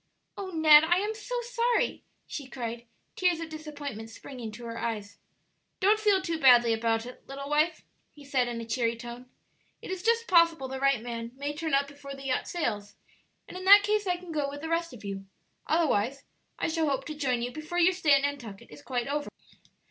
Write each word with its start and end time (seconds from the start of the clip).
"Oh, 0.35 0.49
Ned, 0.49 0.83
I 0.83 0.95
am 0.97 1.13
so 1.13 1.39
sorry!" 1.43 2.03
she 2.25 2.49
cried, 2.49 2.87
tears 3.15 3.39
of 3.39 3.49
disappointment 3.49 4.09
springing 4.09 4.51
to 4.53 4.65
her 4.65 4.79
eyes. 4.79 5.19
"Don't 5.79 5.99
feel 5.99 6.23
too 6.23 6.39
badly 6.39 6.73
about 6.73 7.05
it, 7.05 7.23
little 7.27 7.47
wife," 7.51 7.83
he 8.11 8.25
said, 8.25 8.47
in 8.47 8.59
a 8.59 8.65
cheery 8.65 8.95
tone; 8.95 9.27
"it 9.79 9.91
is 9.91 10.01
just 10.01 10.25
possible 10.27 10.67
the 10.67 10.79
right 10.79 11.03
man 11.03 11.33
may 11.35 11.53
turn 11.53 11.75
up 11.75 11.87
before 11.87 12.15
the 12.15 12.25
yacht 12.25 12.47
sails; 12.47 12.95
and 13.47 13.55
in 13.55 13.65
that 13.65 13.83
case 13.83 14.07
I 14.07 14.17
can 14.17 14.31
go 14.31 14.49
with 14.49 14.61
the 14.61 14.69
rest 14.69 14.91
of 14.91 15.05
you; 15.05 15.27
otherwise 15.67 16.23
I 16.57 16.67
shall 16.67 16.89
hope 16.89 17.05
to 17.05 17.13
join 17.13 17.43
you 17.43 17.51
before 17.51 17.77
your 17.77 17.93
stay 17.93 18.13
at 18.13 18.23
Nantucket 18.23 18.71
is 18.71 18.81
quite 18.81 19.07
over." 19.07 19.29